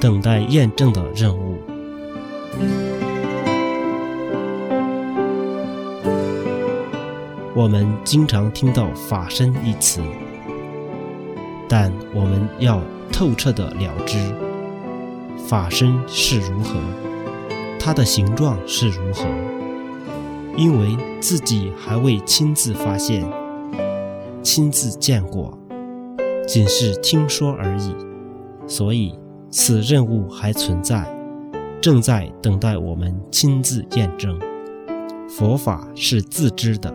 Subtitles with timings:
[0.00, 1.58] 等待验证的任务。
[7.56, 10.02] 我们经常听到“法身”一词，
[11.68, 12.82] 但我们要
[13.12, 14.18] 透彻的了知，
[15.46, 16.74] 法身是如何，
[17.78, 19.24] 它的形状是如何。
[20.56, 23.24] 因为自己还未亲自发现、
[24.44, 25.58] 亲自见过，
[26.46, 27.92] 仅是听说而已，
[28.68, 29.18] 所以。
[29.56, 31.06] 此任务还存在，
[31.80, 34.36] 正在等待我们亲自验证。
[35.28, 36.92] 佛法是自知的。